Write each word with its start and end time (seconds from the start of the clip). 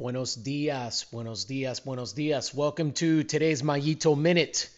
Buenos 0.00 0.34
dias, 0.34 1.04
buenos 1.12 1.44
dias, 1.44 1.80
buenos 1.80 2.14
dias. 2.14 2.54
Welcome 2.54 2.92
to 2.92 3.22
today's 3.22 3.60
Mayito 3.60 4.18
Minute. 4.18 4.70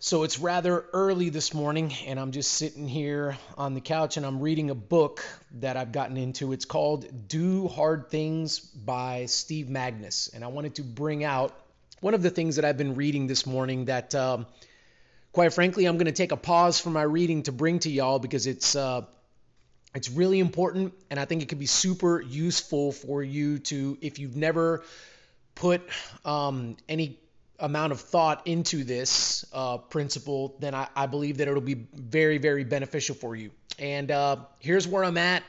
So 0.00 0.24
it's 0.24 0.40
rather 0.40 0.84
early 0.92 1.28
this 1.28 1.54
morning, 1.54 1.94
and 2.04 2.18
I'm 2.18 2.32
just 2.32 2.50
sitting 2.50 2.88
here 2.88 3.38
on 3.56 3.74
the 3.74 3.80
couch 3.80 4.16
and 4.16 4.26
I'm 4.26 4.40
reading 4.40 4.70
a 4.70 4.74
book 4.74 5.24
that 5.60 5.76
I've 5.76 5.92
gotten 5.92 6.16
into. 6.16 6.52
It's 6.52 6.64
called 6.64 7.28
Do 7.28 7.68
Hard 7.68 8.10
Things 8.10 8.58
by 8.58 9.26
Steve 9.26 9.66
Magness. 9.66 10.34
And 10.34 10.42
I 10.42 10.48
wanted 10.48 10.74
to 10.74 10.82
bring 10.82 11.22
out 11.22 11.54
one 12.00 12.14
of 12.14 12.20
the 12.20 12.30
things 12.30 12.56
that 12.56 12.64
I've 12.64 12.76
been 12.76 12.96
reading 12.96 13.28
this 13.28 13.46
morning 13.46 13.84
that, 13.84 14.16
um, 14.16 14.46
quite 15.30 15.52
frankly, 15.52 15.84
I'm 15.84 15.96
going 15.96 16.06
to 16.06 16.12
take 16.12 16.32
a 16.32 16.36
pause 16.36 16.80
from 16.80 16.94
my 16.94 17.02
reading 17.02 17.44
to 17.44 17.52
bring 17.52 17.78
to 17.78 17.88
y'all 17.88 18.18
because 18.18 18.48
it's. 18.48 18.74
Uh, 18.74 19.02
it's 19.98 20.08
really 20.08 20.38
important, 20.38 20.94
and 21.10 21.18
I 21.18 21.24
think 21.24 21.42
it 21.42 21.48
could 21.48 21.58
be 21.58 21.66
super 21.66 22.20
useful 22.20 22.92
for 22.92 23.20
you 23.20 23.58
to, 23.58 23.98
if 24.00 24.20
you've 24.20 24.36
never 24.36 24.84
put 25.56 25.82
um, 26.24 26.76
any 26.88 27.18
amount 27.58 27.90
of 27.90 28.00
thought 28.00 28.46
into 28.46 28.84
this 28.84 29.44
uh, 29.52 29.78
principle, 29.78 30.54
then 30.60 30.72
I, 30.72 30.86
I, 30.94 31.06
believe 31.06 31.38
that 31.38 31.48
it'll 31.48 31.60
be 31.60 31.74
very, 31.74 32.38
very 32.38 32.62
beneficial 32.62 33.16
for 33.16 33.34
you. 33.34 33.50
And 33.76 34.12
uh, 34.12 34.36
here's 34.60 34.86
where 34.86 35.02
I'm 35.02 35.18
at, 35.18 35.42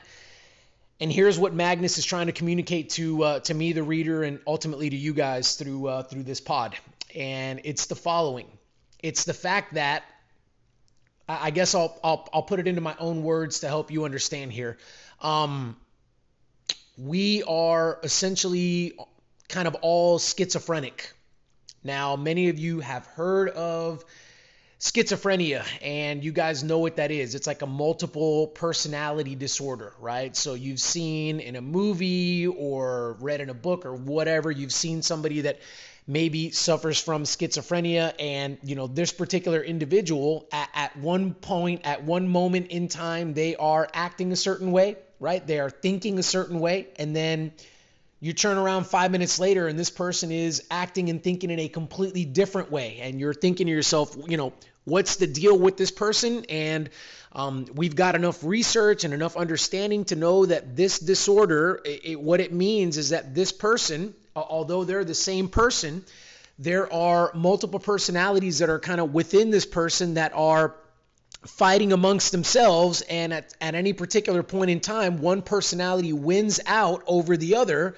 and 0.98 1.12
here's 1.12 1.38
what 1.38 1.54
Magness 1.54 1.96
is 1.96 2.04
trying 2.04 2.26
to 2.26 2.32
communicate 2.32 2.90
to 2.90 3.22
uh, 3.22 3.40
to 3.40 3.54
me, 3.54 3.72
the 3.72 3.84
reader, 3.84 4.24
and 4.24 4.40
ultimately 4.48 4.90
to 4.90 4.96
you 4.96 5.14
guys 5.14 5.54
through 5.54 5.86
uh, 5.86 6.02
through 6.02 6.24
this 6.24 6.40
pod. 6.40 6.74
And 7.14 7.60
it's 7.62 7.86
the 7.86 7.94
following: 7.94 8.48
it's 8.98 9.26
the 9.26 9.34
fact 9.34 9.74
that 9.74 10.02
I 11.42 11.50
guess 11.50 11.74
I'll, 11.74 11.98
I'll, 12.02 12.28
I'll 12.32 12.42
put 12.42 12.60
it 12.60 12.66
into 12.66 12.80
my 12.80 12.96
own 12.98 13.22
words 13.22 13.60
to 13.60 13.68
help 13.68 13.90
you 13.90 14.04
understand 14.04 14.52
here. 14.52 14.78
Um, 15.20 15.76
we 16.96 17.42
are 17.44 17.98
essentially 18.02 18.94
kind 19.48 19.68
of 19.68 19.74
all 19.76 20.18
schizophrenic. 20.18 21.12
Now, 21.82 22.16
many 22.16 22.48
of 22.48 22.58
you 22.58 22.80
have 22.80 23.06
heard 23.06 23.50
of 23.50 24.04
schizophrenia, 24.78 25.64
and 25.82 26.24
you 26.24 26.32
guys 26.32 26.64
know 26.64 26.78
what 26.78 26.96
that 26.96 27.10
is. 27.10 27.34
It's 27.34 27.46
like 27.46 27.60
a 27.60 27.66
multiple 27.66 28.46
personality 28.46 29.34
disorder, 29.34 29.92
right? 30.00 30.34
So 30.34 30.54
you've 30.54 30.80
seen 30.80 31.40
in 31.40 31.54
a 31.54 31.60
movie 31.60 32.46
or 32.46 33.18
read 33.20 33.40
in 33.40 33.50
a 33.50 33.54
book 33.54 33.84
or 33.84 33.94
whatever, 33.94 34.50
you've 34.50 34.72
seen 34.72 35.02
somebody 35.02 35.42
that 35.42 35.58
maybe 36.10 36.50
suffers 36.50 37.00
from 37.00 37.22
schizophrenia 37.22 38.12
and 38.18 38.58
you 38.62 38.74
know 38.74 38.86
this 38.86 39.12
particular 39.12 39.62
individual 39.62 40.48
at, 40.52 40.68
at, 40.74 40.96
one 40.96 41.34
point 41.34 41.82
at 41.84 42.04
one 42.04 42.26
moment 42.28 42.66
in 42.68 42.88
time 42.88 43.32
they 43.34 43.54
are 43.56 43.88
acting 43.94 44.32
a 44.32 44.36
certain 44.36 44.72
way 44.72 44.96
right? 45.20 45.46
They 45.46 45.60
are 45.60 45.70
thinking 45.70 46.18
a 46.18 46.22
certain 46.22 46.58
way 46.58 46.88
and 46.96 47.14
then 47.14 47.52
you 48.18 48.32
turn 48.32 48.58
around 48.58 48.86
five 48.86 49.10
minutes 49.10 49.38
later 49.38 49.68
and 49.68 49.78
this 49.78 49.90
person 49.90 50.32
is 50.32 50.64
acting 50.70 51.08
and 51.10 51.22
thinking 51.22 51.50
in 51.50 51.60
a 51.60 51.68
completely 51.68 52.24
different 52.24 52.70
way. 52.70 52.98
And 53.00 53.20
you're 53.20 53.34
thinking 53.34 53.66
to 53.66 53.72
yourself 53.72 54.16
you 54.26 54.36
know 54.36 54.52
what's 54.84 55.16
the 55.16 55.26
deal 55.26 55.56
with 55.56 55.76
this 55.76 55.90
person? 55.90 56.46
And 56.48 56.90
um, 57.32 57.66
we've 57.74 57.94
got 57.94 58.16
enough 58.16 58.42
research 58.42 59.04
and 59.04 59.14
enough 59.14 59.36
understanding 59.36 60.04
to 60.06 60.16
know 60.16 60.46
that 60.46 60.74
this 60.74 60.98
disorder 60.98 61.80
it, 61.84 62.00
it, 62.04 62.20
what 62.20 62.40
it 62.40 62.52
means 62.52 62.96
is 62.96 63.10
that 63.10 63.34
this 63.34 63.52
person 63.52 64.14
although 64.48 64.84
they're 64.84 65.04
the 65.04 65.14
same 65.14 65.48
person, 65.48 66.04
there 66.58 66.92
are 66.92 67.32
multiple 67.34 67.80
personalities 67.80 68.58
that 68.58 68.68
are 68.68 68.78
kind 68.78 69.00
of 69.00 69.14
within 69.14 69.50
this 69.50 69.64
person 69.64 70.14
that 70.14 70.32
are 70.34 70.76
fighting 71.46 71.92
amongst 71.92 72.32
themselves. 72.32 73.02
And 73.02 73.32
at, 73.32 73.54
at 73.60 73.74
any 73.74 73.92
particular 73.92 74.42
point 74.42 74.70
in 74.70 74.80
time, 74.80 75.20
one 75.20 75.42
personality 75.42 76.12
wins 76.12 76.60
out 76.66 77.02
over 77.06 77.36
the 77.36 77.56
other. 77.56 77.96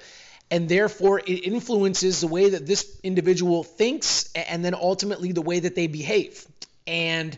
And 0.49 0.69
therefore, 0.69 1.19
it 1.19 1.45
influences 1.45 2.21
the 2.21 2.27
way 2.27 2.51
that 2.51 2.65
this 2.65 2.99
individual 3.03 3.63
thinks 3.63 4.31
and 4.33 4.63
then 4.63 4.75
ultimately 4.75 5.31
the 5.31 5.41
way 5.41 5.59
that 5.59 5.75
they 5.75 5.87
behave. 5.87 6.45
And, 6.85 7.37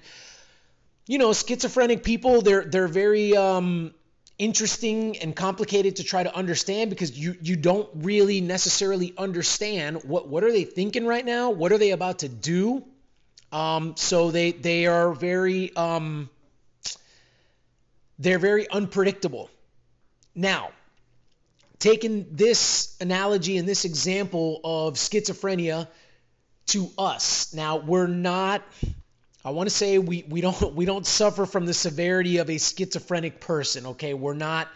you 1.07 1.18
know, 1.18 1.34
schizophrenic 1.34 2.03
people, 2.03 2.41
they're, 2.41 2.66
they're 2.66 2.88
very, 2.88 3.35
um, 3.35 3.94
interesting 4.38 5.18
and 5.18 5.35
complicated 5.35 5.97
to 5.97 6.03
try 6.03 6.23
to 6.23 6.35
understand 6.35 6.90
because 6.90 7.18
you 7.18 7.35
you 7.41 7.56
don't 7.56 7.90
really 7.96 8.41
necessarily 8.41 9.13
understand 9.18 10.03
what 10.03 10.28
what 10.28 10.44
are 10.44 10.51
they 10.51 10.63
thinking 10.63 11.06
right 11.06 11.25
now? 11.25 11.51
What 11.51 11.72
are 11.72 11.78
they 11.78 11.91
about 11.91 12.19
to 12.19 12.29
do? 12.29 12.84
Um, 13.51 13.95
so 13.95 14.31
they 14.31 14.51
they 14.51 14.85
are 14.88 15.13
very 15.13 15.75
um, 15.75 16.29
they're 18.19 18.40
very 18.40 18.69
unpredictable. 18.69 19.50
Now 20.34 20.72
taking 21.79 22.25
this 22.31 22.95
analogy 23.00 23.57
and 23.57 23.68
this 23.68 23.85
example 23.85 24.59
of 24.63 24.95
schizophrenia 24.95 25.88
to 26.68 26.90
us. 26.97 27.53
Now 27.53 27.78
we're 27.78 28.07
not 28.07 28.63
I 29.45 29.51
want 29.51 29.69
to 29.69 29.75
say 29.75 30.00
we, 30.00 30.25
we 30.28 30.41
don't 30.41 30.73
we 30.75 30.85
don't 30.85 31.06
suffer 31.06 31.45
from 31.45 31.66
the 31.67 31.73
severity 31.73 32.38
of 32.38 32.50
a 32.50 32.57
schizophrenic 32.57 33.39
person. 33.39 33.85
Okay, 33.85 34.16
we're 34.16 34.33
not 34.33 34.67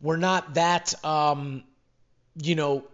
we're 0.00 0.16
not 0.16 0.54
that 0.54 0.94
um, 1.04 1.64
you 2.40 2.54
know 2.54 2.84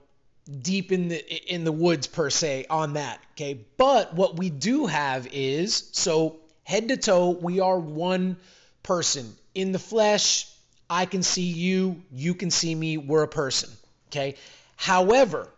deep 0.50 0.92
in 0.92 1.08
the 1.08 1.52
in 1.54 1.64
the 1.64 1.72
woods 1.72 2.06
per 2.06 2.30
se 2.30 2.66
on 2.70 2.94
that. 2.94 3.20
Okay, 3.32 3.60
but 3.76 4.14
what 4.14 4.38
we 4.38 4.48
do 4.48 4.86
have 4.86 5.28
is 5.30 5.90
so 5.92 6.36
head 6.62 6.88
to 6.88 6.96
toe 6.96 7.30
we 7.30 7.60
are 7.60 7.78
one 7.78 8.38
person 8.82 9.36
in 9.54 9.72
the 9.72 9.78
flesh. 9.78 10.50
I 10.88 11.06
can 11.06 11.22
see 11.22 11.42
you, 11.42 12.02
you 12.12 12.34
can 12.34 12.50
see 12.50 12.74
me. 12.74 12.96
We're 12.96 13.22
a 13.22 13.28
person. 13.28 13.70
Okay. 14.08 14.36
However, 14.76 15.48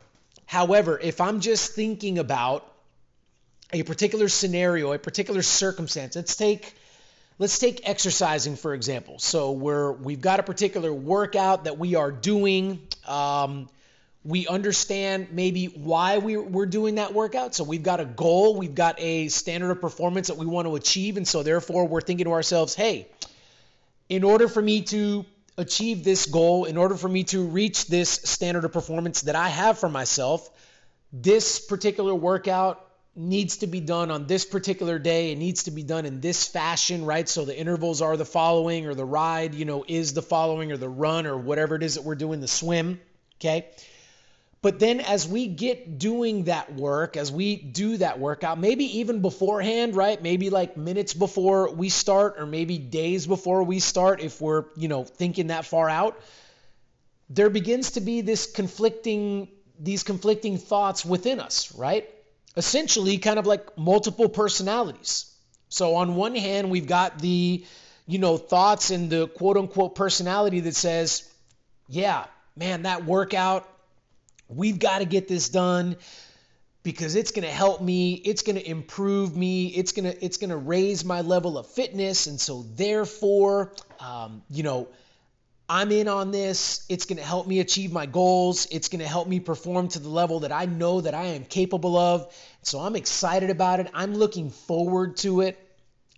however, 0.46 0.98
if 1.00 1.20
I'm 1.20 1.40
just 1.40 1.72
thinking 1.72 2.18
about 2.18 2.66
a 3.72 3.82
particular 3.82 4.28
scenario, 4.28 4.92
a 4.92 4.98
particular 4.98 5.42
circumstance. 5.42 6.16
Let's 6.16 6.36
take 6.36 6.74
let's 7.38 7.58
take 7.58 7.88
exercising 7.88 8.56
for 8.56 8.74
example. 8.74 9.18
So 9.18 9.52
we're 9.52 9.92
we've 9.92 10.20
got 10.20 10.40
a 10.40 10.42
particular 10.42 10.92
workout 10.92 11.64
that 11.64 11.78
we 11.78 11.94
are 11.94 12.10
doing. 12.10 12.80
Um, 13.06 13.68
we 14.24 14.48
understand 14.48 15.28
maybe 15.30 15.66
why 15.66 16.18
we, 16.18 16.36
we're 16.36 16.66
doing 16.66 16.96
that 16.96 17.14
workout. 17.14 17.54
So 17.54 17.62
we've 17.62 17.84
got 17.84 18.00
a 18.00 18.04
goal, 18.04 18.56
we've 18.56 18.74
got 18.74 18.96
a 18.98 19.28
standard 19.28 19.70
of 19.70 19.80
performance 19.80 20.28
that 20.28 20.36
we 20.36 20.46
want 20.46 20.66
to 20.66 20.74
achieve, 20.74 21.16
and 21.16 21.26
so 21.26 21.44
therefore 21.44 21.86
we're 21.86 22.00
thinking 22.00 22.24
to 22.24 22.32
ourselves, 22.32 22.74
hey, 22.74 23.06
in 24.08 24.24
order 24.24 24.48
for 24.48 24.60
me 24.60 24.82
to 24.82 25.24
achieve 25.56 26.02
this 26.02 26.26
goal, 26.26 26.64
in 26.64 26.76
order 26.76 26.96
for 26.96 27.08
me 27.08 27.22
to 27.24 27.46
reach 27.46 27.86
this 27.86 28.10
standard 28.10 28.64
of 28.64 28.72
performance 28.72 29.22
that 29.22 29.36
I 29.36 29.48
have 29.48 29.78
for 29.78 29.88
myself, 29.88 30.50
this 31.12 31.60
particular 31.60 32.14
workout 32.14 32.85
needs 33.16 33.58
to 33.58 33.66
be 33.66 33.80
done 33.80 34.10
on 34.10 34.26
this 34.26 34.44
particular 34.44 34.98
day. 34.98 35.32
It 35.32 35.38
needs 35.38 35.64
to 35.64 35.70
be 35.70 35.82
done 35.82 36.04
in 36.04 36.20
this 36.20 36.46
fashion, 36.46 37.06
right? 37.06 37.26
So 37.26 37.46
the 37.46 37.58
intervals 37.58 38.02
are 38.02 38.16
the 38.16 38.26
following, 38.26 38.86
or 38.86 38.94
the 38.94 39.06
ride, 39.06 39.54
you 39.54 39.64
know, 39.64 39.84
is 39.88 40.12
the 40.12 40.22
following, 40.22 40.70
or 40.70 40.76
the 40.76 40.88
run, 40.88 41.26
or 41.26 41.36
whatever 41.36 41.74
it 41.76 41.82
is 41.82 41.94
that 41.94 42.04
we're 42.04 42.14
doing, 42.14 42.40
the 42.40 42.48
swim, 42.48 43.00
okay? 43.40 43.66
But 44.60 44.78
then 44.78 45.00
as 45.00 45.26
we 45.28 45.46
get 45.46 45.98
doing 45.98 46.44
that 46.44 46.74
work, 46.74 47.16
as 47.16 47.30
we 47.30 47.56
do 47.56 47.96
that 47.98 48.18
workout, 48.18 48.58
maybe 48.58 48.98
even 48.98 49.22
beforehand, 49.22 49.94
right? 49.94 50.20
Maybe 50.20 50.50
like 50.50 50.76
minutes 50.76 51.14
before 51.14 51.72
we 51.72 51.88
start, 51.88 52.34
or 52.38 52.46
maybe 52.46 52.76
days 52.76 53.26
before 53.26 53.62
we 53.62 53.80
start, 53.80 54.20
if 54.20 54.40
we're, 54.40 54.64
you 54.76 54.88
know, 54.88 55.04
thinking 55.04 55.48
that 55.48 55.64
far 55.64 55.88
out, 55.88 56.20
there 57.30 57.48
begins 57.48 57.92
to 57.92 58.00
be 58.00 58.20
this 58.20 58.50
conflicting, 58.50 59.48
these 59.78 60.02
conflicting 60.02 60.58
thoughts 60.58 61.04
within 61.04 61.40
us, 61.40 61.74
right? 61.74 62.08
Essentially 62.56 63.18
kind 63.18 63.38
of 63.38 63.46
like 63.46 63.76
multiple 63.78 64.28
personalities. 64.28 65.32
So 65.68 65.96
on 65.96 66.14
one 66.14 66.34
hand, 66.34 66.70
we've 66.70 66.86
got 66.86 67.18
the, 67.18 67.64
you 68.06 68.18
know, 68.18 68.36
thoughts 68.36 68.90
and 68.90 69.10
the 69.10 69.28
quote 69.28 69.56
unquote 69.56 69.94
personality 69.94 70.60
that 70.60 70.74
says, 70.74 71.28
yeah, 71.88 72.24
man, 72.56 72.82
that 72.82 73.04
workout, 73.04 73.68
we've 74.48 74.78
got 74.78 74.98
to 74.98 75.04
get 75.04 75.28
this 75.28 75.48
done 75.48 75.96
because 76.82 77.16
it's 77.16 77.32
going 77.32 77.44
to 77.44 77.52
help 77.52 77.80
me, 77.80 78.14
it's 78.14 78.42
going 78.42 78.56
to 78.56 78.66
improve 78.66 79.36
me, 79.36 79.66
it's 79.66 79.92
going 79.92 80.04
to 80.10 80.24
it's 80.24 80.36
going 80.36 80.50
to 80.50 80.56
raise 80.56 81.04
my 81.04 81.20
level 81.20 81.58
of 81.58 81.66
fitness 81.66 82.26
and 82.28 82.40
so 82.40 82.64
therefore, 82.74 83.72
um, 84.00 84.42
you 84.50 84.62
know, 84.62 84.88
I'm 85.68 85.90
in 85.90 86.06
on 86.06 86.30
this. 86.30 86.84
It's 86.88 87.06
going 87.06 87.18
to 87.18 87.24
help 87.24 87.46
me 87.46 87.58
achieve 87.60 87.92
my 87.92 88.06
goals. 88.06 88.68
It's 88.70 88.88
going 88.88 89.00
to 89.00 89.08
help 89.08 89.26
me 89.26 89.40
perform 89.40 89.88
to 89.88 89.98
the 89.98 90.08
level 90.08 90.40
that 90.40 90.52
I 90.52 90.66
know 90.66 91.00
that 91.00 91.14
I 91.14 91.24
am 91.26 91.44
capable 91.44 91.96
of. 91.96 92.32
So 92.62 92.78
I'm 92.78 92.94
excited 92.94 93.50
about 93.50 93.80
it. 93.80 93.88
I'm 93.92 94.14
looking 94.14 94.50
forward 94.50 95.16
to 95.18 95.40
it. 95.40 95.58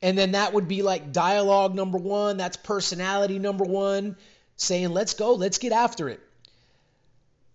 And 0.02 0.16
then 0.16 0.32
that 0.32 0.52
would 0.52 0.68
be 0.68 0.82
like 0.82 1.12
dialogue 1.12 1.74
number 1.74 1.98
one. 1.98 2.36
That's 2.36 2.56
personality 2.56 3.38
number 3.38 3.64
one, 3.64 4.16
saying, 4.56 4.90
let's 4.90 5.14
go, 5.14 5.34
let's 5.34 5.58
get 5.58 5.72
after 5.72 6.08
it. 6.08 6.20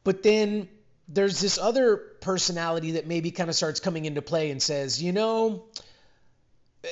But 0.03 0.23
then 0.23 0.67
there's 1.07 1.39
this 1.39 1.57
other 1.57 1.97
personality 1.97 2.91
that 2.93 3.07
maybe 3.07 3.31
kind 3.31 3.49
of 3.49 3.55
starts 3.55 3.79
coming 3.79 4.05
into 4.05 4.21
play 4.21 4.51
and 4.51 4.61
says, 4.61 5.01
you 5.01 5.11
know, 5.11 5.65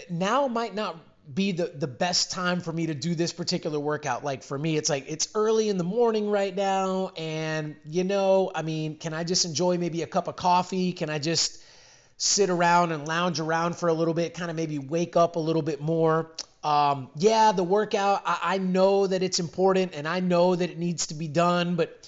now 0.10 0.48
might 0.48 0.76
not 0.76 0.98
be 1.34 1.52
the 1.52 1.72
the 1.76 1.88
best 1.88 2.32
time 2.32 2.62
for 2.62 2.72
me 2.72 2.88
to 2.88 2.94
do 2.94 3.16
this 3.16 3.34
particular 3.34 3.80
workout. 3.80 4.24
Like 4.24 4.44
for 4.44 4.58
me, 4.58 4.78
it's 4.78 4.90
like 4.90 5.06
it's 5.08 5.30
early 5.36 5.70
in 5.70 5.78
the 5.78 5.84
morning 5.84 6.30
right 6.30 6.56
now, 6.56 7.12
and 7.18 7.76
you 7.86 8.04
know, 8.04 8.52
I 8.54 8.62
mean, 8.62 8.98
can 8.98 9.14
I 9.14 9.24
just 9.24 9.46
enjoy 9.46 9.78
maybe 9.78 10.02
a 10.02 10.08
cup 10.08 10.28
of 10.28 10.36
coffee? 10.36 10.94
Can 10.94 11.10
I 11.10 11.20
just 11.20 11.62
sit 12.18 12.50
around 12.50 12.92
and 12.92 13.08
lounge 13.08 13.40
around 13.40 13.76
for 13.76 13.90
a 13.90 13.94
little 13.94 14.14
bit, 14.14 14.34
kind 14.34 14.52
of 14.52 14.56
maybe 14.56 14.78
wake 14.78 15.16
up 15.16 15.36
a 15.36 15.40
little 15.40 15.62
bit 15.62 15.82
more? 15.82 16.32
Um, 16.64 17.10
yeah, 17.16 17.52
the 17.52 17.64
workout, 17.64 18.22
I, 18.26 18.40
I 18.44 18.58
know 18.60 19.08
that 19.08 19.24
it's 19.24 19.40
important 19.40 19.96
and 19.96 20.08
I 20.08 20.20
know 20.20 20.56
that 20.56 20.70
it 20.70 20.78
needs 20.78 21.08
to 21.08 21.16
be 21.16 21.28
done, 21.28 21.76
but 21.76 22.08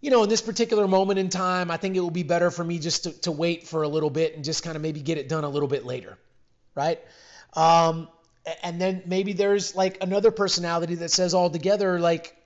you 0.00 0.10
know, 0.10 0.22
in 0.22 0.28
this 0.28 0.40
particular 0.40 0.88
moment 0.88 1.18
in 1.18 1.28
time, 1.28 1.70
I 1.70 1.76
think 1.76 1.94
it 1.94 2.00
will 2.00 2.10
be 2.10 2.22
better 2.22 2.50
for 2.50 2.64
me 2.64 2.78
just 2.78 3.04
to, 3.04 3.12
to 3.22 3.32
wait 3.32 3.68
for 3.68 3.82
a 3.82 3.88
little 3.88 4.10
bit 4.10 4.34
and 4.34 4.44
just 4.44 4.64
kind 4.64 4.74
of 4.74 4.82
maybe 4.82 5.00
get 5.00 5.18
it 5.18 5.28
done 5.28 5.44
a 5.44 5.48
little 5.48 5.68
bit 5.68 5.84
later, 5.84 6.18
right? 6.74 6.98
Um, 7.54 8.08
and 8.62 8.80
then 8.80 9.02
maybe 9.06 9.32
there's 9.32 9.74
like 9.74 10.02
another 10.02 10.30
personality 10.30 10.96
that 10.96 11.10
says 11.10 11.34
all 11.34 11.50
together, 11.50 12.00
like, 12.00 12.36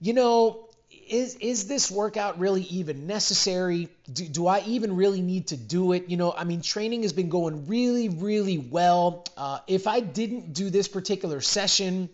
you 0.00 0.12
know, 0.12 0.66
is 1.08 1.36
is 1.36 1.68
this 1.68 1.90
workout 1.90 2.38
really 2.38 2.62
even 2.62 3.06
necessary? 3.06 3.88
Do, 4.12 4.26
do 4.26 4.46
I 4.46 4.62
even 4.66 4.96
really 4.96 5.20
need 5.20 5.48
to 5.48 5.56
do 5.56 5.92
it? 5.92 6.08
You 6.08 6.16
know, 6.16 6.32
I 6.32 6.44
mean, 6.44 6.62
training 6.62 7.02
has 7.02 7.12
been 7.12 7.28
going 7.28 7.66
really, 7.66 8.08
really 8.08 8.58
well. 8.58 9.24
Uh, 9.36 9.60
if 9.66 9.86
I 9.86 10.00
didn't 10.00 10.52
do 10.52 10.70
this 10.70 10.88
particular 10.88 11.40
session, 11.40 12.08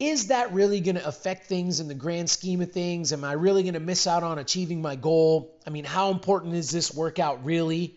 is 0.00 0.28
that 0.28 0.52
really 0.52 0.80
going 0.80 0.96
to 0.96 1.06
affect 1.06 1.46
things 1.46 1.80
in 1.80 1.88
the 1.88 1.94
grand 1.94 2.30
scheme 2.30 2.60
of 2.60 2.72
things? 2.72 3.12
Am 3.12 3.24
I 3.24 3.32
really 3.32 3.62
going 3.62 3.74
to 3.74 3.80
miss 3.80 4.06
out 4.06 4.22
on 4.22 4.38
achieving 4.38 4.82
my 4.82 4.96
goal? 4.96 5.52
I 5.66 5.70
mean, 5.70 5.84
how 5.84 6.10
important 6.10 6.54
is 6.54 6.70
this 6.70 6.94
workout 6.94 7.44
really? 7.44 7.94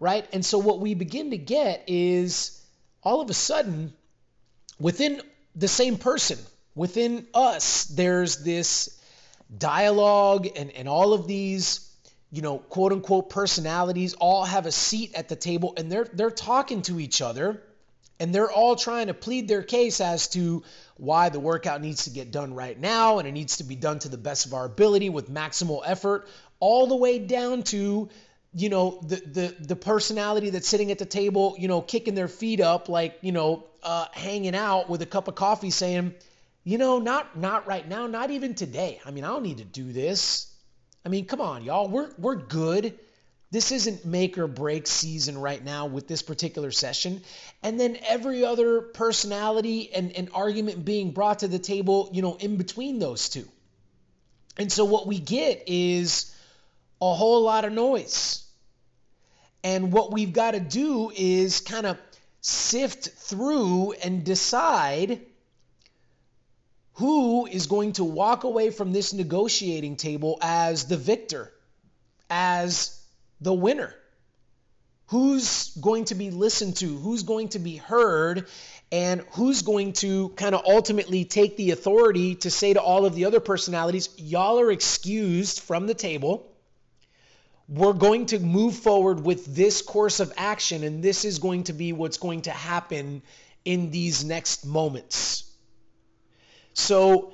Right? 0.00 0.26
And 0.32 0.44
so 0.44 0.58
what 0.58 0.80
we 0.80 0.94
begin 0.94 1.30
to 1.30 1.38
get 1.38 1.84
is 1.86 2.60
all 3.06 3.20
of 3.20 3.30
a 3.30 3.34
sudden, 3.34 3.92
within 4.80 5.22
the 5.54 5.68
same 5.68 5.96
person, 5.96 6.36
within 6.74 7.24
us, 7.32 7.84
there's 7.84 8.38
this 8.38 9.00
dialogue 9.56 10.48
and, 10.56 10.72
and 10.72 10.88
all 10.88 11.12
of 11.12 11.28
these, 11.28 11.88
you 12.32 12.42
know, 12.42 12.58
quote 12.58 12.92
unquote 12.92 13.30
personalities 13.30 14.14
all 14.14 14.44
have 14.44 14.66
a 14.66 14.72
seat 14.72 15.14
at 15.14 15.28
the 15.28 15.36
table 15.36 15.74
and 15.76 15.90
they're 15.90 16.08
they're 16.14 16.32
talking 16.32 16.82
to 16.82 16.98
each 16.98 17.22
other 17.22 17.62
and 18.18 18.34
they're 18.34 18.50
all 18.50 18.74
trying 18.74 19.06
to 19.06 19.14
plead 19.14 19.46
their 19.46 19.62
case 19.62 20.00
as 20.00 20.26
to 20.30 20.64
why 20.96 21.28
the 21.28 21.38
workout 21.38 21.80
needs 21.80 22.04
to 22.04 22.10
get 22.10 22.32
done 22.32 22.54
right 22.54 22.76
now 22.76 23.20
and 23.20 23.28
it 23.28 23.32
needs 23.32 23.58
to 23.58 23.64
be 23.64 23.76
done 23.76 24.00
to 24.00 24.08
the 24.08 24.18
best 24.18 24.46
of 24.46 24.52
our 24.52 24.64
ability 24.64 25.10
with 25.10 25.30
maximal 25.30 25.80
effort, 25.86 26.26
all 26.58 26.88
the 26.88 26.96
way 26.96 27.20
down 27.20 27.62
to 27.62 28.08
you 28.56 28.70
know 28.70 28.98
the 29.02 29.16
the 29.16 29.54
the 29.60 29.76
personality 29.76 30.48
that's 30.48 30.66
sitting 30.66 30.90
at 30.90 30.98
the 30.98 31.04
table, 31.04 31.54
you 31.58 31.68
know, 31.68 31.82
kicking 31.82 32.14
their 32.14 32.26
feet 32.26 32.60
up 32.60 32.88
like 32.88 33.18
you 33.20 33.30
know, 33.30 33.66
uh, 33.82 34.06
hanging 34.12 34.56
out 34.56 34.88
with 34.88 35.02
a 35.02 35.06
cup 35.06 35.28
of 35.28 35.34
coffee, 35.34 35.70
saying, 35.70 36.14
you 36.64 36.78
know, 36.78 36.98
not 36.98 37.38
not 37.38 37.66
right 37.66 37.86
now, 37.86 38.06
not 38.06 38.30
even 38.30 38.54
today. 38.54 38.98
I 39.04 39.10
mean, 39.10 39.24
I 39.24 39.28
don't 39.28 39.42
need 39.42 39.58
to 39.58 39.64
do 39.64 39.92
this. 39.92 40.50
I 41.04 41.10
mean, 41.10 41.26
come 41.26 41.42
on, 41.42 41.64
y'all, 41.64 41.86
we're 41.88 42.10
we're 42.16 42.36
good. 42.36 42.98
This 43.50 43.72
isn't 43.72 44.06
make 44.06 44.38
or 44.38 44.46
break 44.46 44.86
season 44.86 45.38
right 45.38 45.62
now 45.62 45.86
with 45.86 46.08
this 46.08 46.22
particular 46.22 46.70
session. 46.70 47.22
And 47.62 47.78
then 47.78 47.98
every 48.08 48.44
other 48.44 48.80
personality 48.80 49.94
and, 49.94 50.12
and 50.12 50.30
argument 50.34 50.84
being 50.84 51.12
brought 51.12 51.40
to 51.40 51.48
the 51.48 51.58
table, 51.58 52.10
you 52.12 52.22
know, 52.22 52.36
in 52.36 52.56
between 52.56 52.98
those 52.98 53.28
two. 53.28 53.46
And 54.56 54.72
so 54.72 54.86
what 54.86 55.06
we 55.06 55.18
get 55.18 55.64
is 55.66 56.34
a 57.00 57.14
whole 57.14 57.42
lot 57.42 57.64
of 57.64 57.72
noise. 57.72 58.45
And 59.66 59.92
what 59.92 60.12
we've 60.12 60.32
got 60.32 60.52
to 60.52 60.60
do 60.60 61.10
is 61.12 61.60
kind 61.60 61.86
of 61.86 61.98
sift 62.40 63.08
through 63.08 63.94
and 63.94 64.22
decide 64.22 65.22
who 66.92 67.46
is 67.46 67.66
going 67.66 67.94
to 67.94 68.04
walk 68.04 68.44
away 68.44 68.70
from 68.70 68.92
this 68.92 69.12
negotiating 69.12 69.96
table 69.96 70.38
as 70.40 70.84
the 70.84 70.96
victor, 70.96 71.52
as 72.30 72.96
the 73.40 73.52
winner. 73.52 73.92
Who's 75.08 75.76
going 75.80 76.04
to 76.06 76.14
be 76.14 76.30
listened 76.30 76.76
to? 76.76 76.86
Who's 76.98 77.24
going 77.24 77.48
to 77.48 77.58
be 77.58 77.74
heard? 77.74 78.46
And 78.92 79.24
who's 79.32 79.62
going 79.62 79.94
to 79.94 80.28
kind 80.36 80.54
of 80.54 80.62
ultimately 80.64 81.24
take 81.24 81.56
the 81.56 81.72
authority 81.72 82.36
to 82.36 82.52
say 82.52 82.72
to 82.72 82.80
all 82.80 83.04
of 83.04 83.16
the 83.16 83.24
other 83.24 83.40
personalities, 83.40 84.10
y'all 84.16 84.60
are 84.60 84.70
excused 84.70 85.58
from 85.58 85.88
the 85.88 85.94
table 85.94 86.52
we're 87.68 87.92
going 87.92 88.26
to 88.26 88.38
move 88.38 88.76
forward 88.76 89.24
with 89.24 89.54
this 89.54 89.82
course 89.82 90.20
of 90.20 90.32
action, 90.36 90.84
and 90.84 91.02
this 91.02 91.24
is 91.24 91.38
going 91.38 91.64
to 91.64 91.72
be 91.72 91.92
what's 91.92 92.18
going 92.18 92.42
to 92.42 92.50
happen 92.50 93.22
in 93.64 93.90
these 93.90 94.24
next 94.24 94.64
moments. 94.64 95.50
So 96.74 97.32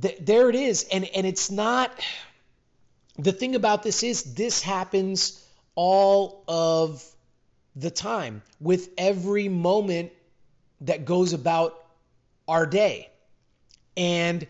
th- 0.00 0.18
there 0.20 0.50
it 0.50 0.54
is. 0.54 0.86
And, 0.92 1.08
and 1.14 1.26
it's 1.26 1.50
not, 1.50 1.90
the 3.18 3.32
thing 3.32 3.54
about 3.54 3.82
this 3.82 4.02
is, 4.02 4.34
this 4.34 4.62
happens 4.62 5.42
all 5.74 6.44
of 6.46 7.02
the 7.74 7.90
time 7.90 8.42
with 8.60 8.90
every 8.98 9.48
moment 9.48 10.12
that 10.82 11.06
goes 11.06 11.32
about 11.32 11.82
our 12.46 12.66
day. 12.66 13.08
And 13.96 14.46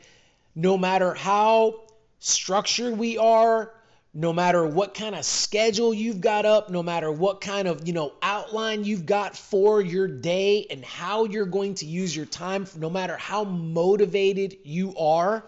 no 0.57 0.77
matter 0.77 1.15
how 1.15 1.83
structured 2.19 2.99
we 2.99 3.19
are, 3.19 3.73
no 4.17 4.33
matter 4.33 4.67
what 4.67 4.95
kind 4.95 5.15
of 5.15 5.23
schedule 5.27 5.93
you've 5.93 6.23
got 6.23 6.47
up, 6.47 6.71
no 6.71 6.83
matter 6.83 7.13
what 7.13 7.43
kind 7.43 7.69
of, 7.69 7.87
you 7.87 7.93
know, 7.93 8.15
outline 8.23 8.83
you've 8.83 9.05
got 9.05 9.37
for 9.37 9.83
your 9.83 10.09
day 10.09 10.67
and 10.71 10.83
how 10.83 11.27
you're 11.27 11.45
going 11.45 11.75
to 11.75 11.85
use 11.85 12.17
your 12.17 12.25
time, 12.25 12.67
no 12.79 12.89
matter 12.89 13.15
how 13.19 13.45
motivated 13.45 14.57
you 14.65 14.97
are, 14.97 15.45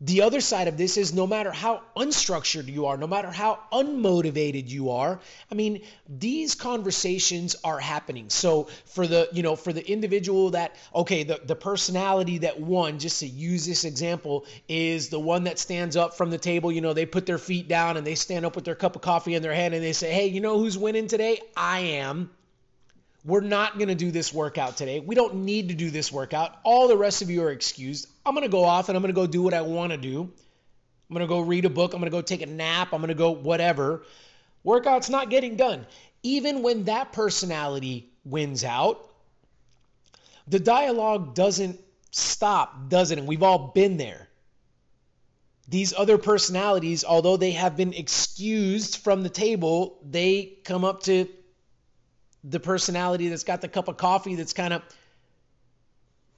the 0.00 0.22
other 0.22 0.40
side 0.40 0.68
of 0.68 0.76
this 0.76 0.96
is 0.96 1.12
no 1.12 1.26
matter 1.26 1.50
how 1.50 1.82
unstructured 1.96 2.68
you 2.68 2.86
are, 2.86 2.96
no 2.96 3.08
matter 3.08 3.32
how 3.32 3.58
unmotivated 3.72 4.68
you 4.68 4.90
are, 4.90 5.18
I 5.50 5.54
mean, 5.56 5.82
these 6.08 6.54
conversations 6.54 7.56
are 7.64 7.80
happening. 7.80 8.30
So 8.30 8.68
for 8.86 9.08
the, 9.08 9.28
you 9.32 9.42
know, 9.42 9.56
for 9.56 9.72
the 9.72 9.84
individual 9.90 10.50
that, 10.50 10.76
okay, 10.94 11.24
the, 11.24 11.40
the 11.44 11.56
personality 11.56 12.38
that 12.38 12.60
won, 12.60 13.00
just 13.00 13.20
to 13.20 13.26
use 13.26 13.66
this 13.66 13.84
example, 13.84 14.46
is 14.68 15.08
the 15.08 15.18
one 15.18 15.44
that 15.44 15.58
stands 15.58 15.96
up 15.96 16.16
from 16.16 16.30
the 16.30 16.38
table, 16.38 16.70
you 16.70 16.80
know, 16.80 16.92
they 16.92 17.06
put 17.06 17.26
their 17.26 17.38
feet 17.38 17.66
down 17.66 17.96
and 17.96 18.06
they 18.06 18.14
stand 18.14 18.46
up 18.46 18.54
with 18.54 18.64
their 18.64 18.76
cup 18.76 18.94
of 18.94 19.02
coffee 19.02 19.34
in 19.34 19.42
their 19.42 19.54
hand 19.54 19.74
and 19.74 19.82
they 19.82 19.92
say, 19.92 20.12
hey, 20.12 20.28
you 20.28 20.40
know 20.40 20.58
who's 20.58 20.78
winning 20.78 21.08
today? 21.08 21.40
I 21.56 21.80
am. 21.80 22.30
We're 23.24 23.40
not 23.40 23.78
going 23.78 23.88
to 23.88 23.94
do 23.94 24.10
this 24.10 24.32
workout 24.32 24.76
today. 24.76 25.00
We 25.00 25.14
don't 25.14 25.44
need 25.44 25.70
to 25.70 25.74
do 25.74 25.90
this 25.90 26.12
workout. 26.12 26.56
All 26.62 26.88
the 26.88 26.96
rest 26.96 27.20
of 27.22 27.30
you 27.30 27.42
are 27.42 27.50
excused. 27.50 28.06
I'm 28.24 28.34
going 28.34 28.46
to 28.46 28.50
go 28.50 28.64
off 28.64 28.88
and 28.88 28.96
I'm 28.96 29.02
going 29.02 29.14
to 29.14 29.20
go 29.20 29.26
do 29.26 29.42
what 29.42 29.54
I 29.54 29.62
want 29.62 29.92
to 29.92 29.98
do. 29.98 30.22
I'm 30.22 31.14
going 31.14 31.26
to 31.26 31.28
go 31.28 31.40
read 31.40 31.64
a 31.64 31.70
book. 31.70 31.94
I'm 31.94 32.00
going 32.00 32.10
to 32.10 32.16
go 32.16 32.22
take 32.22 32.42
a 32.42 32.46
nap. 32.46 32.92
I'm 32.92 33.00
going 33.00 33.08
to 33.08 33.14
go 33.14 33.30
whatever. 33.30 34.04
Workout's 34.62 35.10
not 35.10 35.30
getting 35.30 35.56
done. 35.56 35.86
Even 36.22 36.62
when 36.62 36.84
that 36.84 37.12
personality 37.12 38.10
wins 38.24 38.64
out, 38.64 39.08
the 40.46 40.58
dialogue 40.58 41.34
doesn't 41.34 41.80
stop, 42.10 42.88
does 42.88 43.10
it? 43.10 43.18
And 43.18 43.26
we've 43.26 43.42
all 43.42 43.72
been 43.74 43.96
there. 43.96 44.28
These 45.68 45.92
other 45.96 46.18
personalities, 46.18 47.04
although 47.04 47.36
they 47.36 47.50
have 47.52 47.76
been 47.76 47.92
excused 47.92 48.98
from 48.98 49.22
the 49.22 49.28
table, 49.28 49.98
they 50.08 50.58
come 50.64 50.84
up 50.84 51.02
to 51.04 51.28
the 52.44 52.60
personality 52.60 53.28
that's 53.28 53.44
got 53.44 53.60
the 53.60 53.68
cup 53.68 53.88
of 53.88 53.96
coffee 53.96 54.34
that's 54.34 54.52
kind 54.52 54.72
of 54.72 54.82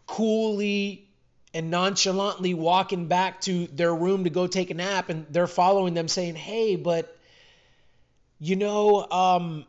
coolly 0.06 1.08
and 1.52 1.70
nonchalantly 1.70 2.54
walking 2.54 3.06
back 3.06 3.40
to 3.42 3.66
their 3.68 3.94
room 3.94 4.24
to 4.24 4.30
go 4.30 4.46
take 4.46 4.70
a 4.70 4.74
nap 4.74 5.08
and 5.08 5.26
they're 5.30 5.46
following 5.46 5.94
them 5.94 6.08
saying 6.08 6.34
hey 6.34 6.76
but 6.76 7.16
you 8.38 8.56
know 8.56 9.06
um, 9.10 9.64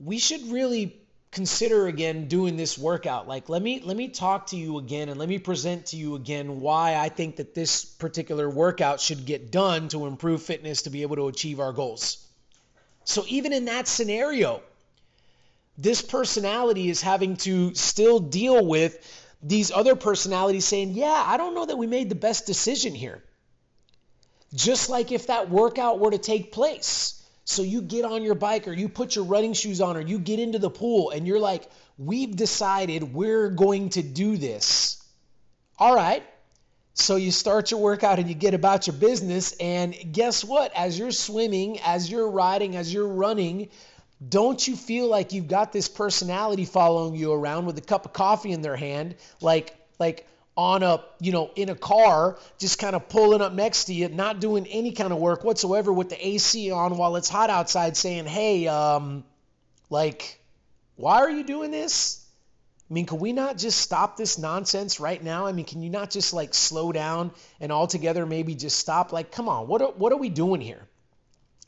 we 0.00 0.18
should 0.18 0.50
really 0.50 0.98
consider 1.30 1.86
again 1.86 2.26
doing 2.26 2.56
this 2.56 2.78
workout. 2.78 3.28
Like 3.28 3.48
let 3.48 3.62
me 3.62 3.80
let 3.84 3.96
me 3.96 4.08
talk 4.08 4.48
to 4.48 4.56
you 4.56 4.78
again 4.78 5.08
and 5.08 5.18
let 5.18 5.28
me 5.28 5.38
present 5.38 5.86
to 5.86 5.96
you 5.96 6.14
again 6.14 6.60
why 6.60 6.96
I 6.96 7.08
think 7.08 7.36
that 7.36 7.54
this 7.54 7.84
particular 7.84 8.48
workout 8.48 9.00
should 9.00 9.26
get 9.26 9.50
done 9.50 9.88
to 9.88 10.06
improve 10.06 10.42
fitness 10.42 10.82
to 10.82 10.90
be 10.90 11.02
able 11.02 11.16
to 11.16 11.28
achieve 11.28 11.60
our 11.60 11.72
goals. 11.72 12.24
So 13.04 13.24
even 13.28 13.52
in 13.52 13.66
that 13.66 13.88
scenario 13.88 14.62
this 15.78 16.02
personality 16.02 16.90
is 16.90 17.00
having 17.00 17.36
to 17.38 17.72
still 17.74 18.18
deal 18.18 18.66
with 18.66 18.98
these 19.40 19.70
other 19.70 19.94
personalities 19.94 20.64
saying, 20.64 20.90
Yeah, 20.90 21.24
I 21.24 21.36
don't 21.36 21.54
know 21.54 21.66
that 21.66 21.78
we 21.78 21.86
made 21.86 22.08
the 22.08 22.16
best 22.16 22.46
decision 22.46 22.94
here. 22.94 23.22
Just 24.52 24.90
like 24.90 25.12
if 25.12 25.28
that 25.28 25.48
workout 25.48 26.00
were 26.00 26.10
to 26.10 26.18
take 26.18 26.52
place. 26.52 27.14
So 27.44 27.62
you 27.62 27.80
get 27.80 28.04
on 28.04 28.24
your 28.24 28.34
bike 28.34 28.68
or 28.68 28.72
you 28.72 28.88
put 28.88 29.14
your 29.14 29.24
running 29.24 29.54
shoes 29.54 29.80
on 29.80 29.96
or 29.96 30.00
you 30.00 30.18
get 30.18 30.38
into 30.38 30.58
the 30.58 30.68
pool 30.68 31.10
and 31.10 31.26
you're 31.26 31.40
like, 31.40 31.70
We've 31.96 32.34
decided 32.34 33.14
we're 33.14 33.50
going 33.50 33.90
to 33.90 34.02
do 34.02 34.36
this. 34.36 35.02
All 35.78 35.94
right. 35.94 36.24
So 36.94 37.14
you 37.14 37.30
start 37.30 37.70
your 37.70 37.78
workout 37.78 38.18
and 38.18 38.28
you 38.28 38.34
get 38.34 38.54
about 38.54 38.88
your 38.88 38.96
business. 38.96 39.52
And 39.60 39.94
guess 40.12 40.44
what? 40.44 40.72
As 40.74 40.98
you're 40.98 41.12
swimming, 41.12 41.78
as 41.80 42.10
you're 42.10 42.28
riding, 42.28 42.74
as 42.74 42.92
you're 42.92 43.06
running, 43.06 43.68
Don't 44.26 44.66
you 44.66 44.74
feel 44.74 45.06
like 45.06 45.32
you've 45.32 45.48
got 45.48 45.72
this 45.72 45.88
personality 45.88 46.64
following 46.64 47.14
you 47.14 47.32
around 47.32 47.66
with 47.66 47.78
a 47.78 47.82
cup 47.82 48.04
of 48.04 48.12
coffee 48.12 48.50
in 48.50 48.62
their 48.62 48.76
hand, 48.76 49.14
like 49.40 49.74
like 49.98 50.26
on 50.56 50.82
a, 50.82 51.04
you 51.20 51.30
know, 51.30 51.52
in 51.54 51.68
a 51.68 51.74
car, 51.76 52.36
just 52.58 52.80
kind 52.80 52.96
of 52.96 53.08
pulling 53.08 53.40
up 53.40 53.52
next 53.52 53.84
to 53.84 53.94
you, 53.94 54.08
not 54.08 54.40
doing 54.40 54.66
any 54.66 54.90
kind 54.90 55.12
of 55.12 55.20
work 55.20 55.44
whatsoever 55.44 55.92
with 55.92 56.08
the 56.08 56.26
AC 56.26 56.72
on 56.72 56.96
while 56.96 57.14
it's 57.14 57.28
hot 57.28 57.48
outside, 57.48 57.96
saying, 57.96 58.26
"Hey, 58.26 58.66
um, 58.66 59.22
like, 59.88 60.40
why 60.96 61.18
are 61.18 61.30
you 61.30 61.44
doing 61.44 61.70
this?" 61.70 62.24
I 62.90 62.94
mean, 62.94 63.06
can 63.06 63.18
we 63.18 63.32
not 63.32 63.58
just 63.58 63.80
stop 63.80 64.16
this 64.16 64.38
nonsense 64.38 64.98
right 64.98 65.22
now? 65.22 65.46
I 65.46 65.52
mean, 65.52 65.66
can 65.66 65.82
you 65.82 65.90
not 65.90 66.10
just 66.10 66.32
like 66.32 66.54
slow 66.54 66.90
down 66.90 67.32
and 67.60 67.70
altogether 67.70 68.24
maybe 68.24 68.54
just 68.54 68.78
stop? 68.78 69.12
Like, 69.12 69.30
come 69.30 69.48
on, 69.48 69.68
what 69.68 69.82
are, 69.82 69.92
what 69.92 70.12
are 70.12 70.16
we 70.16 70.30
doing 70.30 70.62
here? 70.62 70.82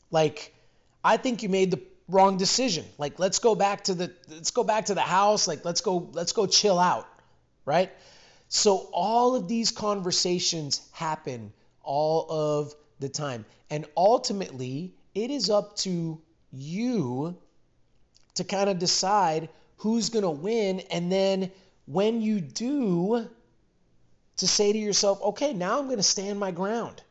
Like, 0.09 0.53
I 1.03 1.17
think 1.17 1.43
you 1.43 1.49
made 1.49 1.71
the 1.71 1.81
wrong 2.11 2.37
decision. 2.37 2.85
Like, 2.97 3.19
let's 3.19 3.39
go 3.39 3.55
back 3.55 3.85
to 3.85 3.93
the 3.93 4.11
let's 4.29 4.51
go 4.51 4.63
back 4.63 4.85
to 4.85 4.93
the 4.93 5.01
house. 5.01 5.47
Like, 5.47 5.65
let's 5.65 5.81
go 5.81 6.09
let's 6.13 6.33
go 6.33 6.45
chill 6.45 6.79
out, 6.79 7.07
right? 7.65 7.91
So 8.49 8.89
all 8.91 9.35
of 9.35 9.47
these 9.47 9.71
conversations 9.71 10.81
happen 10.91 11.53
all 11.83 12.27
of 12.29 12.75
the 12.99 13.09
time. 13.09 13.45
And 13.69 13.85
ultimately, 13.95 14.93
it 15.15 15.31
is 15.31 15.49
up 15.49 15.77
to 15.77 16.21
you 16.51 17.37
to 18.35 18.43
kind 18.43 18.69
of 18.69 18.77
decide 18.79 19.49
who's 19.77 20.09
going 20.09 20.23
to 20.23 20.29
win. 20.29 20.81
And 20.91 21.11
then 21.11 21.51
when 21.85 22.21
you 22.21 22.41
do, 22.41 23.29
to 24.37 24.47
say 24.47 24.71
to 24.71 24.77
yourself, 24.77 25.21
okay, 25.21 25.53
now 25.53 25.79
I'm 25.79 25.85
going 25.85 25.97
to 25.97 26.03
stand 26.03 26.39
my 26.39 26.51
ground. 26.51 27.01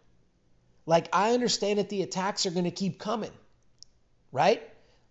Like, 0.86 1.08
I 1.12 1.32
understand 1.32 1.78
that 1.78 1.88
the 1.88 2.02
attacks 2.02 2.46
are 2.46 2.50
going 2.50 2.64
to 2.64 2.70
keep 2.70 2.98
coming, 2.98 3.32
right? 4.32 4.62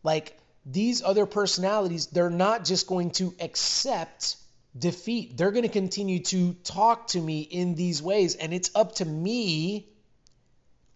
Like, 0.03 0.37
these 0.65 1.01
other 1.01 1.25
personalities, 1.25 2.07
they're 2.07 2.29
not 2.29 2.65
just 2.65 2.87
going 2.87 3.11
to 3.11 3.33
accept 3.39 4.35
defeat. 4.77 5.37
They're 5.37 5.51
going 5.51 5.63
to 5.63 5.69
continue 5.69 6.19
to 6.25 6.53
talk 6.63 7.07
to 7.07 7.19
me 7.19 7.41
in 7.41 7.75
these 7.75 8.01
ways. 8.01 8.35
And 8.35 8.53
it's 8.53 8.69
up 8.75 8.95
to 8.95 9.05
me 9.05 9.89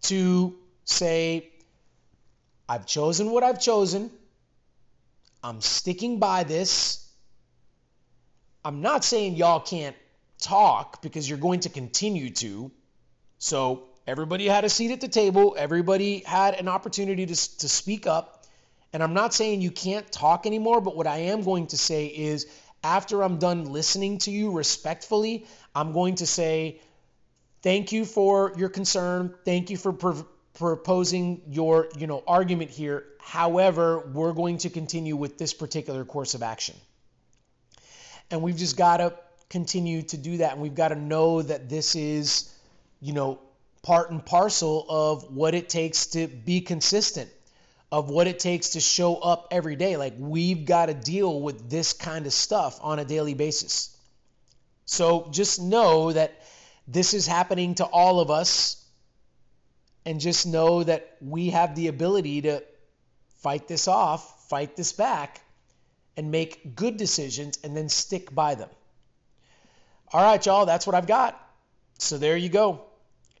to 0.02 0.56
say, 0.84 1.50
I've 2.68 2.86
chosen 2.86 3.30
what 3.30 3.42
I've 3.42 3.60
chosen. 3.60 4.10
I'm 5.42 5.60
sticking 5.60 6.18
by 6.18 6.44
this. 6.44 7.06
I'm 8.64 8.80
not 8.80 9.04
saying 9.04 9.36
y'all 9.36 9.60
can't 9.60 9.96
talk 10.40 11.02
because 11.02 11.28
you're 11.28 11.38
going 11.38 11.60
to 11.60 11.68
continue 11.68 12.30
to. 12.30 12.70
So 13.38 13.84
everybody 14.06 14.46
had 14.46 14.64
a 14.64 14.70
seat 14.70 14.90
at 14.90 15.00
the 15.00 15.08
table, 15.08 15.54
everybody 15.58 16.20
had 16.20 16.54
an 16.54 16.68
opportunity 16.68 17.26
to, 17.26 17.34
to 17.58 17.68
speak 17.68 18.06
up. 18.06 18.33
And 18.94 19.02
I'm 19.02 19.12
not 19.12 19.34
saying 19.34 19.60
you 19.60 19.72
can't 19.72 20.10
talk 20.12 20.46
anymore, 20.46 20.80
but 20.80 20.96
what 20.96 21.08
I 21.08 21.16
am 21.16 21.42
going 21.42 21.66
to 21.66 21.76
say 21.76 22.06
is 22.06 22.46
after 22.84 23.24
I'm 23.24 23.38
done 23.38 23.64
listening 23.64 24.18
to 24.18 24.30
you 24.30 24.52
respectfully, 24.52 25.46
I'm 25.74 25.92
going 25.92 26.14
to 26.16 26.28
say, 26.28 26.80
thank 27.60 27.90
you 27.90 28.04
for 28.04 28.52
your 28.56 28.68
concern. 28.68 29.34
Thank 29.44 29.70
you 29.70 29.76
for 29.76 29.92
pro- 29.92 30.24
proposing 30.54 31.42
your, 31.48 31.88
you 31.98 32.06
know, 32.06 32.22
argument 32.24 32.70
here. 32.70 33.04
However, 33.18 33.98
we're 33.98 34.32
going 34.32 34.58
to 34.58 34.70
continue 34.70 35.16
with 35.16 35.38
this 35.38 35.52
particular 35.52 36.04
course 36.04 36.34
of 36.34 36.44
action. 36.44 36.76
And 38.30 38.42
we've 38.42 38.56
just 38.56 38.76
got 38.76 38.98
to 38.98 39.12
continue 39.50 40.02
to 40.02 40.16
do 40.16 40.36
that. 40.36 40.52
And 40.52 40.62
we've 40.62 40.74
got 40.76 40.88
to 40.88 40.94
know 40.94 41.42
that 41.42 41.68
this 41.68 41.96
is, 41.96 42.54
you 43.00 43.12
know, 43.12 43.40
part 43.82 44.12
and 44.12 44.24
parcel 44.24 44.86
of 44.88 45.34
what 45.34 45.54
it 45.54 45.68
takes 45.68 46.06
to 46.08 46.28
be 46.28 46.60
consistent 46.60 47.28
of 47.94 48.10
what 48.10 48.26
it 48.26 48.40
takes 48.40 48.70
to 48.70 48.80
show 48.80 49.14
up 49.14 49.46
every 49.52 49.76
day. 49.76 49.96
Like 49.96 50.14
we've 50.18 50.64
got 50.64 50.86
to 50.86 50.94
deal 50.94 51.40
with 51.40 51.70
this 51.70 51.92
kind 51.92 52.26
of 52.26 52.32
stuff 52.32 52.80
on 52.82 52.98
a 52.98 53.04
daily 53.04 53.34
basis. 53.34 53.96
So 54.84 55.28
just 55.30 55.62
know 55.62 56.10
that 56.10 56.42
this 56.88 57.14
is 57.14 57.24
happening 57.24 57.76
to 57.76 57.84
all 57.84 58.18
of 58.18 58.32
us. 58.32 58.84
And 60.04 60.18
just 60.18 60.44
know 60.44 60.82
that 60.82 61.16
we 61.20 61.50
have 61.50 61.76
the 61.76 61.86
ability 61.86 62.42
to 62.42 62.64
fight 63.42 63.68
this 63.68 63.86
off, 63.86 64.48
fight 64.48 64.74
this 64.74 64.92
back, 64.92 65.40
and 66.16 66.32
make 66.32 66.74
good 66.74 66.96
decisions 66.96 67.60
and 67.62 67.76
then 67.76 67.88
stick 67.88 68.34
by 68.34 68.56
them. 68.56 68.70
All 70.12 70.20
right, 70.20 70.44
y'all, 70.44 70.66
that's 70.66 70.84
what 70.84 70.96
I've 70.96 71.06
got. 71.06 71.40
So 72.00 72.18
there 72.18 72.36
you 72.36 72.48
go. 72.48 72.86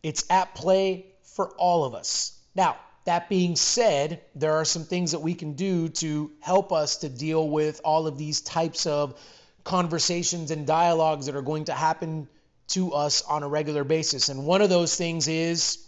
It's 0.04 0.24
at 0.30 0.54
play 0.54 1.06
for 1.34 1.48
all 1.56 1.84
of 1.84 1.96
us. 1.96 2.38
Now, 2.54 2.76
that 3.04 3.28
being 3.28 3.54
said, 3.56 4.22
there 4.34 4.54
are 4.54 4.64
some 4.64 4.84
things 4.84 5.12
that 5.12 5.20
we 5.20 5.34
can 5.34 5.54
do 5.54 5.88
to 5.88 6.32
help 6.40 6.72
us 6.72 6.98
to 6.98 7.08
deal 7.08 7.48
with 7.48 7.80
all 7.84 8.06
of 8.06 8.16
these 8.16 8.40
types 8.40 8.86
of 8.86 9.20
conversations 9.62 10.50
and 10.50 10.66
dialogues 10.66 11.26
that 11.26 11.36
are 11.36 11.42
going 11.42 11.66
to 11.66 11.74
happen 11.74 12.28
to 12.68 12.92
us 12.92 13.22
on 13.22 13.42
a 13.42 13.48
regular 13.48 13.84
basis. 13.84 14.30
And 14.30 14.46
one 14.46 14.62
of 14.62 14.70
those 14.70 14.96
things 14.96 15.28
is 15.28 15.86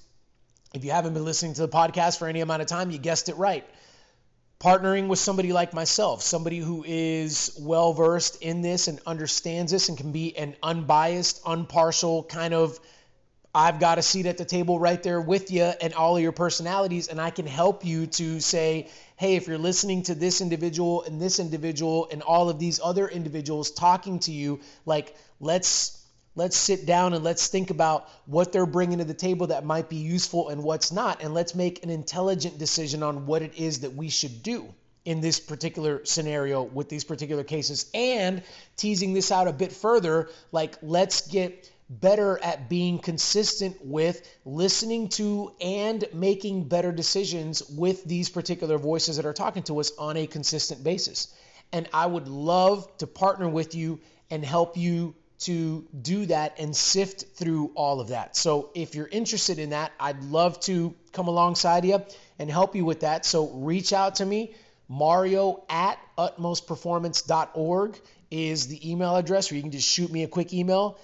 if 0.75 0.85
you 0.85 0.91
haven't 0.91 1.15
been 1.15 1.25
listening 1.25 1.55
to 1.55 1.63
the 1.63 1.69
podcast 1.69 2.19
for 2.19 2.29
any 2.29 2.41
amount 2.41 2.61
of 2.61 2.69
time, 2.69 2.91
you 2.91 2.99
guessed 2.99 3.29
it 3.31 3.37
right. 3.37 3.65
Partnering 4.61 5.09
with 5.09 5.19
somebody 5.19 5.53
like 5.53 5.73
myself, 5.75 6.23
somebody 6.23 6.59
who 6.59 6.85
is 6.87 7.59
well 7.61 7.93
versed 7.93 8.43
in 8.43 8.63
this 8.63 8.89
and 8.89 9.01
understands 9.07 9.73
this 9.73 9.89
and 9.89 9.97
can 9.97 10.13
be 10.13 10.37
an 10.37 10.57
unbiased, 10.63 11.47
impartial 11.47 12.25
kind 12.25 12.53
of 12.53 12.79
I've 13.57 13.81
got 13.81 13.97
a 13.97 14.03
seat 14.03 14.27
at 14.27 14.37
the 14.37 14.45
table 14.45 14.79
right 14.79 15.03
there 15.03 15.19
with 15.19 15.51
you 15.51 15.63
and 15.63 15.95
all 15.95 16.15
of 16.19 16.23
your 16.23 16.33
personalities, 16.33 17.09
and 17.09 17.19
I 17.19 17.31
can 17.31 17.47
help 17.47 17.87
you 17.87 18.07
to 18.07 18.39
say, 18.39 18.91
hey, 19.17 19.37
if 19.37 19.49
you're 19.49 19.57
listening 19.57 20.03
to 20.05 20.15
this 20.15 20.43
individual 20.43 21.05
and 21.05 21.23
this 21.23 21.39
individual 21.39 22.07
and 22.13 22.21
all 22.21 22.51
of 22.51 22.59
these 22.59 22.81
other 22.85 23.09
individuals 23.09 23.71
talking 23.71 24.19
to 24.21 24.31
you, 24.31 24.61
like 24.85 25.17
let's 25.41 26.07
let's 26.35 26.55
sit 26.55 26.85
down 26.85 27.15
and 27.15 27.25
let's 27.25 27.49
think 27.49 27.71
about 27.71 28.07
what 28.27 28.53
they're 28.53 28.67
bringing 28.67 28.99
to 28.99 29.05
the 29.05 29.15
table 29.15 29.47
that 29.47 29.65
might 29.65 29.89
be 29.89 29.97
useful 29.97 30.51
and 30.51 30.63
what's 30.63 30.93
not, 30.93 31.23
and 31.23 31.33
let's 31.33 31.55
make 31.55 31.83
an 31.83 31.89
intelligent 31.89 32.59
decision 32.59 33.03
on 33.03 33.25
what 33.25 33.41
it 33.41 33.55
is 33.57 33.81
that 33.81 33.95
we 33.95 34.11
should 34.11 34.43
do 34.43 34.69
in 35.07 35.23
this 35.23 35.41
particular 35.41 36.05
scenario 36.05 36.63
with 36.63 36.91
these 36.91 37.05
particular 37.05 37.43
cases, 37.43 37.91
and 37.95 38.43
teasing 38.77 39.15
this 39.15 39.33
out 39.33 39.49
a 39.49 39.53
bit 39.53 39.73
further, 39.73 40.29
like 40.53 40.77
let's 40.83 41.27
get 41.29 41.73
better 41.89 42.39
at 42.43 42.69
being 42.69 42.99
consistent 42.99 43.77
with 43.85 44.27
listening 44.45 45.09
to 45.09 45.53
and 45.61 46.05
making 46.13 46.65
better 46.69 46.91
decisions 46.91 47.63
with 47.71 48.05
these 48.05 48.29
particular 48.29 48.77
voices 48.79 49.17
that 49.17 49.27
are 49.27 49.33
talking 49.33 49.63
to 49.63 49.79
us 49.79 49.93
on 49.99 50.17
a 50.17 50.27
consistent 50.27 50.83
basis. 50.83 51.33
And 51.73 51.89
I 51.93 52.07
would 52.07 52.29
love 52.29 52.89
to 52.99 53.07
partner 53.07 53.49
with 53.49 53.75
you 53.75 54.01
and 54.31 54.45
help 54.45 54.77
you 54.77 55.15
to 55.39 55.87
do 56.01 56.27
that 56.27 56.59
and 56.59 56.75
sift 56.75 57.25
through 57.37 57.73
all 57.75 58.01
of 58.01 58.09
that. 58.09 58.37
So 58.37 58.71
if 58.75 58.95
you're 58.95 59.09
interested 59.09 59.59
in 59.59 59.71
that, 59.71 59.93
I'd 60.01 60.23
love 60.25 60.59
to 60.61 60.95
come 61.13 61.29
alongside 61.29 61.85
you 61.85 62.03
and 62.39 62.51
help 62.51 62.75
you 62.75 62.85
with 62.85 63.01
that. 63.01 63.25
So 63.27 63.49
reach 63.51 63.93
out 63.93 64.17
to 64.17 64.27
me. 64.27 64.55
Mario 64.89 65.65
at 65.69 65.99
utmostperformance.org 66.17 68.01
is 68.31 68.69
the 68.69 68.91
email 68.91 69.17
address 69.17 69.51
where 69.51 69.57
you 69.57 69.63
can 69.63 69.73
just 69.73 69.89
shoot 69.89 70.11
me 70.11 70.23
a 70.23 70.29
quick 70.29 70.53
email 70.53 70.99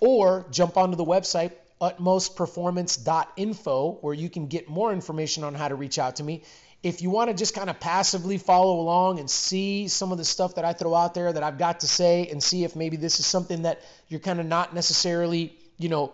or 0.00 0.46
jump 0.50 0.76
onto 0.76 0.96
the 0.96 1.04
website 1.04 1.52
utmostperformance.info 1.80 3.98
where 4.00 4.14
you 4.14 4.30
can 4.30 4.46
get 4.46 4.68
more 4.68 4.92
information 4.92 5.42
on 5.44 5.54
how 5.54 5.68
to 5.68 5.74
reach 5.74 5.98
out 5.98 6.16
to 6.16 6.24
me. 6.24 6.42
If 6.82 7.00
you 7.02 7.10
want 7.10 7.28
to 7.30 7.36
just 7.36 7.54
kind 7.54 7.70
of 7.70 7.80
passively 7.80 8.38
follow 8.38 8.80
along 8.80 9.18
and 9.18 9.30
see 9.30 9.88
some 9.88 10.12
of 10.12 10.18
the 10.18 10.24
stuff 10.24 10.54
that 10.54 10.64
I 10.64 10.72
throw 10.72 10.94
out 10.94 11.12
there 11.14 11.32
that 11.32 11.42
I've 11.42 11.58
got 11.58 11.80
to 11.80 11.88
say 11.88 12.28
and 12.28 12.42
see 12.42 12.64
if 12.64 12.76
maybe 12.76 12.96
this 12.96 13.20
is 13.20 13.26
something 13.26 13.62
that 13.62 13.82
you're 14.08 14.20
kind 14.20 14.40
of 14.40 14.46
not 14.46 14.74
necessarily, 14.74 15.54
you 15.78 15.88
know, 15.88 16.12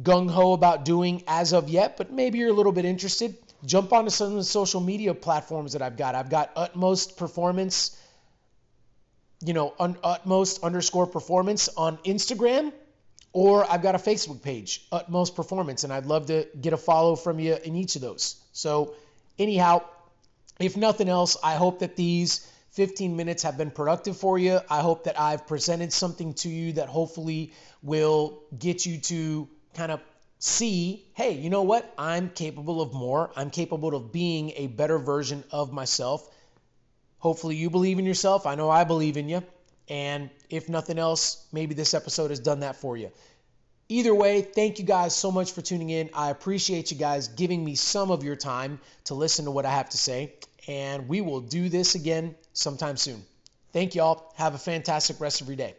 gung 0.00 0.30
ho 0.30 0.52
about 0.52 0.84
doing 0.84 1.22
as 1.26 1.52
of 1.52 1.68
yet, 1.68 1.96
but 1.96 2.12
maybe 2.12 2.38
you're 2.38 2.50
a 2.50 2.52
little 2.52 2.72
bit 2.72 2.84
interested, 2.84 3.36
jump 3.64 3.92
onto 3.92 4.10
some 4.10 4.32
of 4.32 4.34
the 4.34 4.44
social 4.44 4.80
media 4.80 5.14
platforms 5.14 5.72
that 5.72 5.82
I've 5.82 5.96
got. 5.96 6.14
I've 6.14 6.30
got 6.30 6.50
Utmost 6.56 7.16
Performance, 7.16 7.96
you 9.44 9.54
know, 9.54 9.72
un- 9.78 9.96
Utmost 10.02 10.64
underscore 10.64 11.06
performance 11.06 11.68
on 11.68 11.96
Instagram 11.98 12.72
or 13.34 13.68
I've 13.70 13.82
got 13.82 13.96
a 13.96 13.98
Facebook 13.98 14.42
page, 14.42 14.86
Utmost 14.92 15.34
Performance, 15.34 15.82
and 15.82 15.92
I'd 15.92 16.06
love 16.06 16.26
to 16.26 16.46
get 16.58 16.72
a 16.72 16.76
follow 16.76 17.16
from 17.16 17.40
you 17.40 17.56
in 17.62 17.74
each 17.74 17.96
of 17.96 18.00
those. 18.02 18.36
So, 18.52 18.94
anyhow, 19.38 19.82
if 20.60 20.76
nothing 20.76 21.08
else, 21.08 21.36
I 21.42 21.56
hope 21.56 21.80
that 21.80 21.96
these 21.96 22.48
15 22.70 23.16
minutes 23.16 23.42
have 23.42 23.58
been 23.58 23.72
productive 23.72 24.16
for 24.16 24.38
you. 24.38 24.60
I 24.70 24.80
hope 24.80 25.04
that 25.04 25.20
I've 25.20 25.48
presented 25.48 25.92
something 25.92 26.34
to 26.34 26.48
you 26.48 26.74
that 26.74 26.88
hopefully 26.88 27.52
will 27.82 28.40
get 28.56 28.86
you 28.86 28.98
to 28.98 29.48
kind 29.74 29.90
of 29.90 30.00
see 30.38 31.04
hey, 31.14 31.32
you 31.32 31.50
know 31.50 31.62
what? 31.62 31.92
I'm 31.98 32.30
capable 32.30 32.80
of 32.80 32.92
more. 32.92 33.32
I'm 33.34 33.50
capable 33.50 33.96
of 33.96 34.12
being 34.12 34.52
a 34.56 34.68
better 34.68 34.98
version 34.98 35.42
of 35.50 35.72
myself. 35.72 36.28
Hopefully, 37.18 37.56
you 37.56 37.68
believe 37.68 37.98
in 37.98 38.04
yourself. 38.04 38.46
I 38.46 38.54
know 38.54 38.70
I 38.70 38.84
believe 38.84 39.16
in 39.16 39.28
you. 39.28 39.42
And 39.88 40.30
if 40.48 40.68
nothing 40.68 40.98
else, 40.98 41.46
maybe 41.52 41.74
this 41.74 41.94
episode 41.94 42.30
has 42.30 42.40
done 42.40 42.60
that 42.60 42.76
for 42.76 42.96
you. 42.96 43.10
Either 43.88 44.14
way, 44.14 44.40
thank 44.40 44.78
you 44.78 44.84
guys 44.84 45.14
so 45.14 45.30
much 45.30 45.52
for 45.52 45.60
tuning 45.60 45.90
in. 45.90 46.08
I 46.14 46.30
appreciate 46.30 46.90
you 46.90 46.96
guys 46.96 47.28
giving 47.28 47.62
me 47.62 47.74
some 47.74 48.10
of 48.10 48.24
your 48.24 48.36
time 48.36 48.80
to 49.04 49.14
listen 49.14 49.44
to 49.44 49.50
what 49.50 49.66
I 49.66 49.70
have 49.70 49.90
to 49.90 49.98
say. 49.98 50.32
And 50.66 51.06
we 51.08 51.20
will 51.20 51.40
do 51.40 51.68
this 51.68 51.94
again 51.94 52.34
sometime 52.54 52.96
soon. 52.96 53.22
Thank 53.72 53.94
y'all. 53.94 54.32
Have 54.36 54.54
a 54.54 54.58
fantastic 54.58 55.20
rest 55.20 55.42
of 55.42 55.48
your 55.48 55.56
day. 55.56 55.74